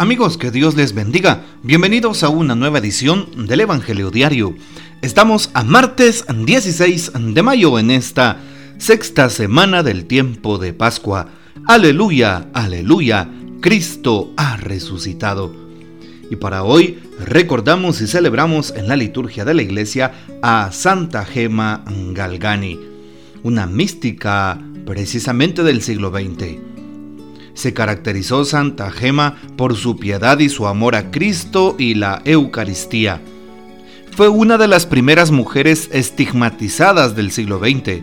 [0.00, 1.42] Amigos, que Dios les bendiga.
[1.64, 4.54] Bienvenidos a una nueva edición del Evangelio Diario.
[5.02, 8.38] Estamos a martes 16 de mayo en esta
[8.78, 11.30] sexta semana del tiempo de Pascua.
[11.66, 13.28] Aleluya, aleluya,
[13.60, 15.52] Cristo ha resucitado.
[16.30, 21.82] Y para hoy recordamos y celebramos en la liturgia de la iglesia a Santa Gema
[22.12, 22.78] Galgani,
[23.42, 26.67] una mística precisamente del siglo XX
[27.58, 33.20] se caracterizó Santa Gema por su piedad y su amor a Cristo y la Eucaristía.
[34.16, 38.02] Fue una de las primeras mujeres estigmatizadas del siglo XX.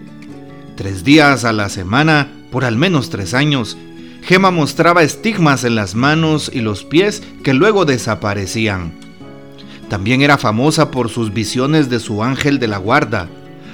[0.75, 3.77] Tres días a la semana, por al menos tres años,
[4.23, 8.91] Gema mostraba estigmas en las manos y los pies que luego desaparecían.
[9.87, 13.29] También era famosa por sus visiones de su ángel de la guarda,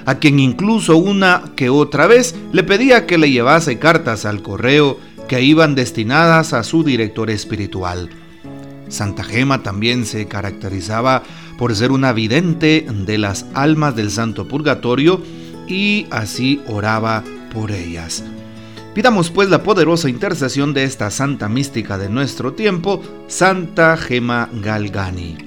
[0.06, 5.00] a quien incluso una que otra vez le pedía que le llevase cartas al correo
[5.32, 8.10] que iban destinadas a su director espiritual.
[8.90, 11.24] Santa Gema también se caracterizaba
[11.58, 15.22] por ser una vidente de las almas del Santo Purgatorio
[15.70, 17.24] y así oraba
[17.54, 18.26] por ellas.
[18.94, 25.38] Pidamos pues la poderosa intercesión de esta santa mística de nuestro tiempo, Santa Gema Galgani.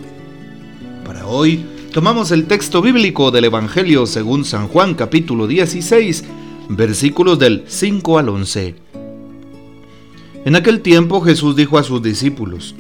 [1.05, 6.25] Para hoy tomamos el texto bíblico del Evangelio según San Juan capítulo 16,
[6.71, 8.84] versículos del 5 al 11.
[10.45, 12.75] En aquel tiempo Jesús dijo a sus discípulos,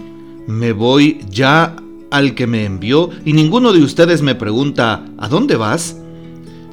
[0.46, 1.74] Me voy ya
[2.10, 5.96] al que me envió y ninguno de ustedes me pregunta, ¿a dónde vas?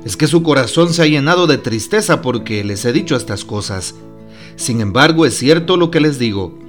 [0.03, 3.95] Es que su corazón se ha llenado de tristeza porque les he dicho estas cosas.
[4.57, 6.59] Sin embargo, es cierto lo que les digo.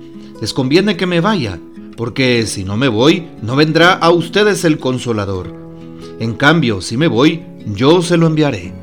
[0.41, 1.59] Les conviene que me vaya,
[1.97, 5.53] porque si no me voy, no vendrá a ustedes el consolador.
[6.21, 8.82] En cambio, si me voy, yo se lo enviaré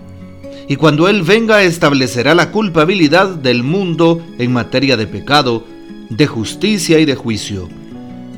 [0.70, 5.66] y cuando Él venga establecerá la culpabilidad del mundo en materia de pecado,
[6.10, 7.68] de justicia y de juicio.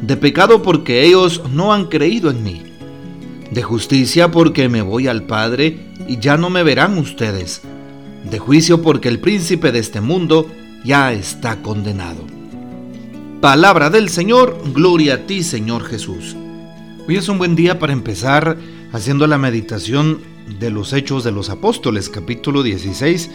[0.02, 2.62] De pecado porque ellos no han creído en mí.
[3.52, 7.64] De justicia porque me voy al Padre y ya no me verán ustedes.
[8.24, 10.48] De juicio porque el príncipe de este mundo
[10.86, 12.26] ya está condenado.
[13.42, 16.38] Palabra del Señor, gloria a ti Señor Jesús.
[17.10, 18.56] Hoy es un buen día para empezar
[18.94, 23.30] haciendo la meditación de los Hechos de los Apóstoles, capítulo 16,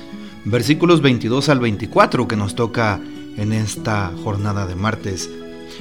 [0.44, 3.00] versículos 22 al 24 que nos toca
[3.36, 5.30] en esta jornada de martes.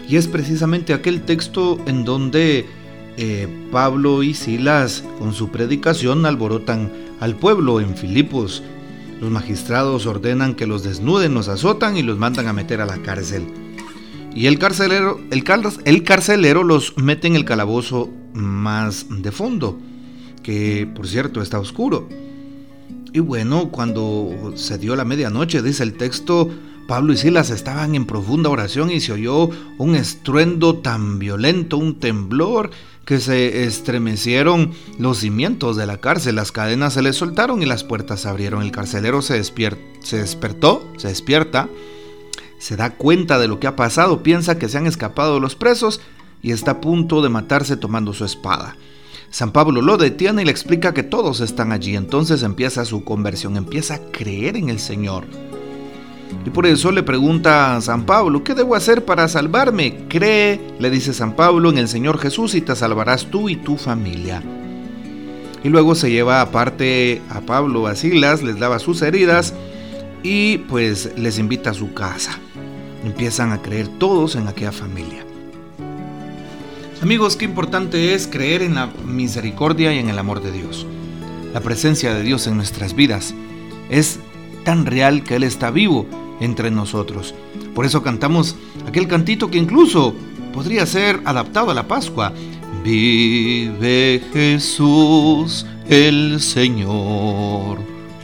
[0.08, 2.66] Y es precisamente aquel texto en donde
[3.18, 8.64] eh, Pablo y Silas con su predicación alborotan al pueblo en Filipos.
[9.22, 12.98] Los magistrados ordenan que los desnuden, los azotan y los mandan a meter a la
[12.98, 13.46] cárcel.
[14.36, 15.44] Y el carcelero, el,
[15.86, 19.80] el carcelero los mete en el calabozo más de fondo
[20.46, 22.08] que por cierto está oscuro.
[23.12, 26.52] Y bueno, cuando se dio la medianoche, dice el texto,
[26.88, 32.00] Pablo y Silas estaban en profunda oración y se oyó un estruendo tan violento, un
[32.00, 32.70] temblor,
[33.06, 37.84] que se estremecieron los cimientos de la cárcel, las cadenas se les soltaron y las
[37.84, 38.62] puertas se abrieron.
[38.62, 41.70] El carcelero se, se despertó, se despierta,
[42.60, 46.02] se da cuenta de lo que ha pasado, piensa que se han escapado los presos
[46.44, 48.76] y está a punto de matarse tomando su espada.
[49.36, 51.98] San Pablo lo detiene y le explica que todos están allí.
[51.98, 55.26] Entonces empieza su conversión, empieza a creer en el Señor.
[56.46, 60.06] Y por eso le pregunta a San Pablo, ¿qué debo hacer para salvarme?
[60.08, 63.76] Cree, le dice San Pablo, en el Señor Jesús y te salvarás tú y tu
[63.76, 64.42] familia.
[65.66, 69.54] Y luego se lleva aparte a Pablo a Silas, les lava sus heridas
[70.24, 72.40] y pues les invita a su casa.
[73.04, 75.25] Empiezan a creer todos en aquella familia.
[77.02, 80.88] Amigos, qué importante es creer en la misericordia y en el amor de Dios.
[81.54, 83.36] La presencia de Dios en nuestras vidas
[83.90, 84.20] es
[84.64, 86.08] tan real que Él está vivo
[86.40, 87.36] entre nosotros.
[87.76, 88.56] Por eso cantamos
[88.88, 90.16] aquel cantito que incluso
[90.54, 92.32] podría ser adaptado a la Pascua.
[92.84, 97.80] Vive Jesús el Señor.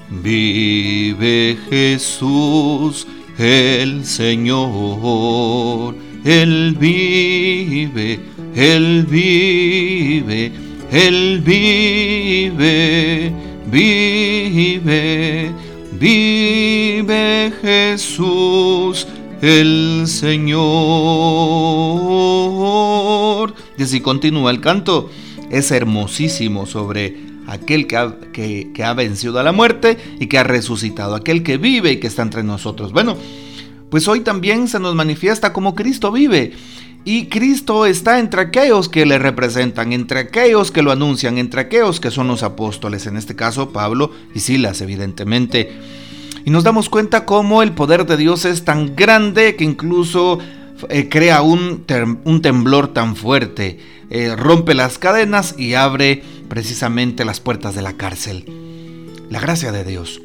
[0.09, 3.05] Vive Jesús
[3.37, 5.95] el Señor.
[6.23, 10.51] Él vive él vive,
[10.91, 13.31] Él vive,
[13.71, 15.51] vive,
[15.93, 19.07] vive Jesús
[19.41, 20.61] el Señor.
[23.77, 25.09] Y así continúa el canto.
[25.49, 27.15] Es hermosísimo sobre
[27.47, 31.41] aquel que ha, que, que ha vencido a la muerte y que ha resucitado, aquel
[31.41, 32.91] que vive y que está entre nosotros.
[32.91, 33.15] Bueno,
[33.91, 36.53] pues hoy también se nos manifiesta como Cristo vive.
[37.03, 41.99] Y Cristo está entre aquellos que le representan, entre aquellos que lo anuncian, entre aquellos
[41.99, 45.71] que son los apóstoles, en este caso Pablo y Silas, evidentemente.
[46.45, 50.39] Y nos damos cuenta cómo el poder de Dios es tan grande que incluso
[50.89, 51.83] eh, crea un,
[52.41, 53.79] temblor tan fuerte,
[54.09, 58.45] eh, rompe las cadenas y abre precisamente las puertas de la cárcel.
[59.29, 60.21] La gracia de Dios.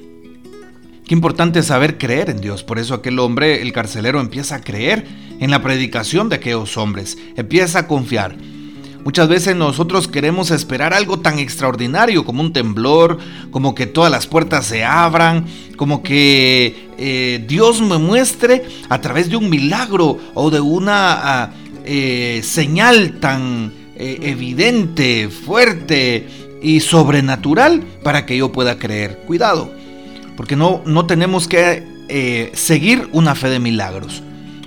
[1.06, 2.64] Qué importante saber creer en Dios.
[2.64, 5.06] Por eso aquel hombre, el carcelero, empieza a creer
[5.38, 7.17] en la predicación de aquellos hombres.
[7.37, 8.37] Empieza a confiar.
[9.05, 13.19] Muchas veces nosotros queremos esperar algo tan extraordinario como un temblor,
[13.53, 19.31] como que todas las puertas se abran, como que eh, Dios me muestre a través
[19.31, 21.50] de un milagro o de una ah,
[21.85, 26.26] eh, señal tan eh, evidente, fuerte
[26.61, 29.19] y sobrenatural para que yo pueda creer.
[29.25, 29.75] Cuidado,
[30.37, 34.23] porque no, no tenemos que seguir una fe de milagros.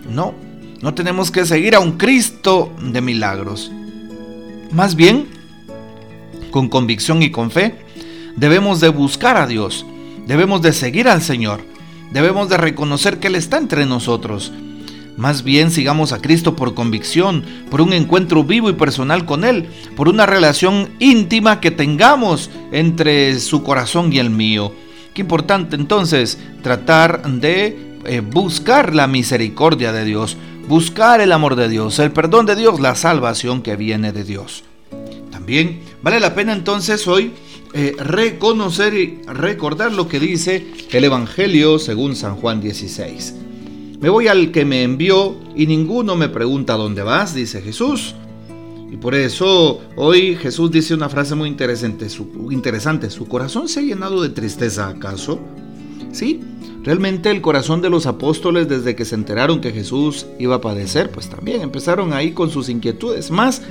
[0.10, 0.34] No,
[0.82, 3.72] no tenemos que seguir a un Cristo de milagros.
[4.72, 5.28] Más bien,
[6.52, 7.76] con convicción y con fe,
[8.36, 9.86] debemos de buscar a Dios,
[10.26, 11.62] debemos de seguir al Señor,
[12.12, 14.52] debemos de reconocer que Él está entre nosotros.
[15.18, 19.68] Más bien sigamos a Cristo por convicción, por un encuentro vivo y personal con Él,
[19.98, 24.72] por una relación íntima que tengamos entre su corazón y el mío.
[25.20, 30.38] Importante entonces tratar de eh, buscar la misericordia de Dios,
[30.70, 34.64] buscar el amor de Dios, el perdón de Dios, la salvación que viene de Dios.
[35.30, 37.34] También vale la pena entonces hoy
[37.74, 43.36] eh, reconocer y recordar lo que dice el Evangelio según San Juan 16.
[44.00, 48.16] Me voy al que me envió y ninguno me pregunta dónde vas, dice Jesús.
[48.92, 53.80] Y por eso hoy Jesús dice una frase muy interesante, su, interesante, ¿su corazón se
[53.80, 55.40] ha llenado de tristeza acaso?
[56.12, 56.42] Sí,
[56.82, 61.12] Realmente el corazón de los apóstoles desde que se enteraron que Jesús iba a padecer,
[61.12, 63.32] pues también empezaron ahí con sus inquietudes.
[63.32, 63.62] Más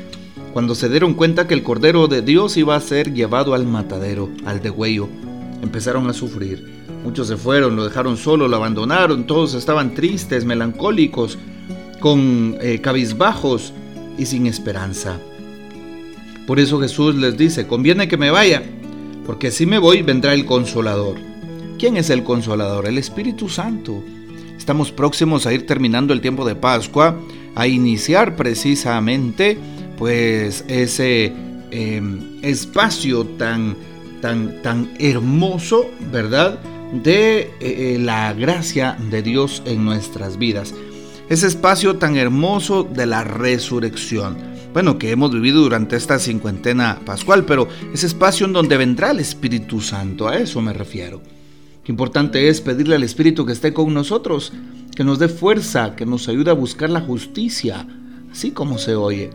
[0.53, 4.29] cuando se dieron cuenta que el Cordero de Dios iba a ser llevado al matadero,
[4.45, 5.09] al degüello,
[5.63, 6.85] empezaron a sufrir.
[7.03, 11.39] Muchos se fueron, lo dejaron solo, lo abandonaron, todos estaban tristes, melancólicos,
[12.01, 13.73] con eh, cabizbajos
[14.19, 15.19] y sin esperanza.
[16.47, 18.63] Por eso Jesús les dice, conviene que me vaya,
[19.25, 21.29] porque si me voy vendrá el consolador
[21.79, 22.89] ¿Quién es el consolador?
[22.89, 24.03] El Espíritu Santo.
[24.57, 27.17] Estamos próximos a ir terminando el tiempo de Pascua,
[27.55, 29.57] a iniciar precisamente
[29.97, 31.33] pues ese
[31.71, 33.77] em, espacio tan,
[34.21, 36.59] tan, tan hermoso, ¿verdad?
[36.93, 40.75] De eh, eh, la gracia de Dios en nuestras vidas.
[41.29, 44.37] Ese espacio tan hermoso de la resurrección.
[44.73, 49.21] Bueno, que hemos vivido durante esta cincuentena pascual, pero ese espacio en donde vendrá el
[49.21, 51.21] Espíritu Santo, a eso me refiero
[51.89, 54.53] importante es pedirle al Espíritu que esté con nosotros,
[54.95, 57.87] que nos dé fuerza, que nos ayude a buscar la justicia,
[58.31, 59.31] así como se oye.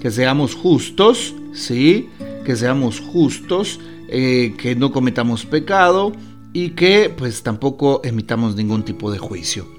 [0.00, 2.08] Que seamos justos, sí,
[2.44, 6.12] que seamos justos, eh, que no cometamos pecado
[6.52, 9.77] y que pues tampoco emitamos ningún tipo de juicio.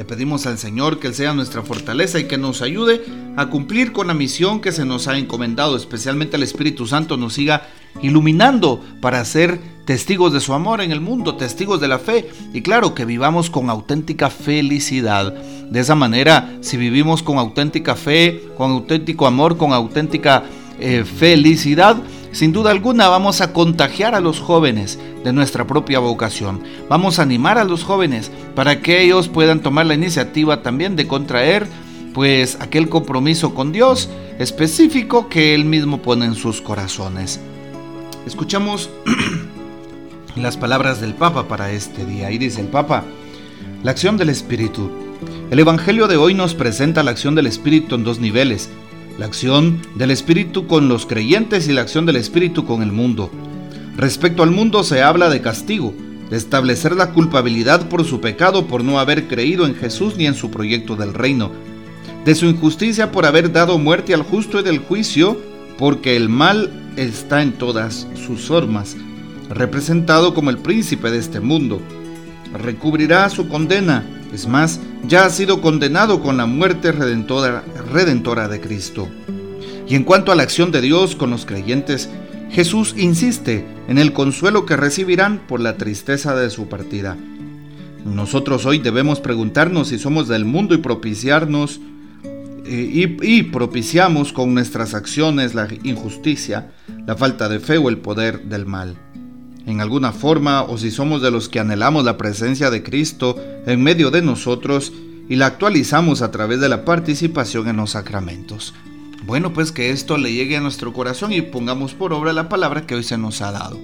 [0.00, 3.02] Le pedimos al Señor que Él sea nuestra fortaleza y que nos ayude
[3.36, 7.34] a cumplir con la misión que se nos ha encomendado, especialmente el Espíritu Santo nos
[7.34, 7.68] siga
[8.00, 12.62] iluminando para ser testigos de su amor en el mundo, testigos de la fe y
[12.62, 15.34] claro que vivamos con auténtica felicidad.
[15.34, 20.44] De esa manera, si vivimos con auténtica fe, con auténtico amor, con auténtica
[20.78, 21.98] eh, felicidad,
[22.32, 26.62] sin duda alguna vamos a contagiar a los jóvenes de nuestra propia vocación.
[26.88, 31.06] Vamos a animar a los jóvenes para que ellos puedan tomar la iniciativa también de
[31.06, 31.66] contraer
[32.14, 34.08] pues aquel compromiso con Dios
[34.38, 37.40] específico que él mismo pone en sus corazones.
[38.26, 38.90] Escuchamos
[40.36, 43.04] las palabras del Papa para este día y dice el Papa,
[43.82, 44.90] la acción del Espíritu.
[45.50, 48.70] El Evangelio de hoy nos presenta la acción del Espíritu en dos niveles,
[49.20, 53.30] la acción del Espíritu con los creyentes y la acción del Espíritu con el mundo.
[53.94, 55.92] Respecto al mundo se habla de castigo,
[56.30, 60.32] de establecer la culpabilidad por su pecado por no haber creído en Jesús ni en
[60.32, 61.52] su proyecto del reino,
[62.24, 65.38] de su injusticia por haber dado muerte al justo y del juicio,
[65.76, 68.96] porque el mal está en todas sus formas,
[69.50, 71.82] representado como el príncipe de este mundo.
[72.54, 79.08] Recubrirá su condena, es más, ya ha sido condenado con la muerte redentora, de Cristo.
[79.88, 82.08] Y en cuanto a la acción de Dios con los creyentes,
[82.50, 87.16] Jesús insiste en el consuelo que recibirán por la tristeza de su partida.
[88.04, 91.80] Nosotros hoy debemos preguntarnos si somos del mundo y propiciarnos
[92.72, 96.70] eh, y, propiciamos con nuestras acciones la injusticia,
[97.04, 98.96] la falta de fe o el poder del mal.
[99.66, 103.36] En alguna forma, o si somos de los que anhelamos la presencia de Cristo
[103.66, 104.92] en medio de nosotros
[105.28, 108.74] y la actualizamos a través de la participación en los sacramentos.
[109.24, 112.86] Bueno, pues que esto le llegue a nuestro corazón y pongamos por obra la palabra
[112.86, 113.78] que hoy se nos ha dado.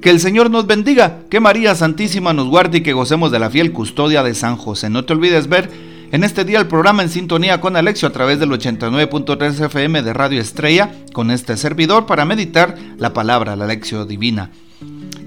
[0.00, 3.50] Que el Señor nos bendiga, que María Santísima nos guarde y que gocemos de la
[3.50, 4.90] fiel custodia de San José.
[4.90, 8.38] No te olvides ver En este día el programa en sintonía con Alexio a través
[8.38, 14.06] del 89.3 FM de Radio Estrella con este servidor para meditar la palabra, la Alexio
[14.06, 14.50] Divina.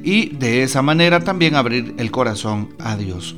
[0.03, 3.35] Y de esa manera también abrir el corazón a Dios.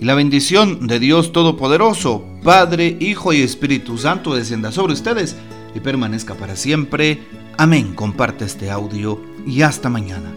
[0.00, 5.36] Y la bendición de Dios Todopoderoso, Padre, Hijo y Espíritu Santo descienda sobre ustedes
[5.74, 7.18] y permanezca para siempre.
[7.56, 7.94] Amén.
[7.94, 10.32] Comparte este audio y hasta mañana.